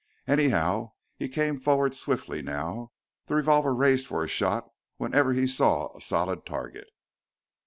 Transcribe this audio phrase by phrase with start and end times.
[0.25, 2.91] Anyhow, he came forward swiftly now,
[3.27, 6.87] the revolver raised for a shot whenever he saw a solid target.